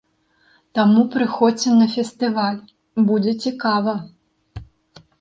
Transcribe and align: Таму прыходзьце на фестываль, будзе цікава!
Таму 0.79 1.03
прыходзьце 1.17 1.75
на 1.81 1.87
фестываль, 1.97 2.59
будзе 3.13 3.39
цікава! 3.47 3.99